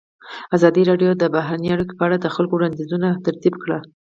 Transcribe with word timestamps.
ازادي 0.55 0.81
راډیو 0.89 1.11
د 1.17 1.23
بهرنۍ 1.35 1.69
اړیکې 1.71 1.93
په 1.99 2.03
اړه 2.07 2.17
د 2.19 2.27
خلکو 2.35 2.53
وړاندیزونه 2.55 3.07
ترتیب 3.25 3.53
کړي. 3.63 3.77